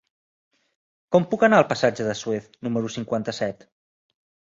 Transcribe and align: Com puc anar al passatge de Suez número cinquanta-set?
Com 1.15 1.27
puc 1.33 1.45
anar 1.47 1.59
al 1.63 1.67
passatge 1.73 2.07
de 2.07 2.15
Suez 2.21 2.47
número 2.69 2.91
cinquanta-set? 2.95 3.63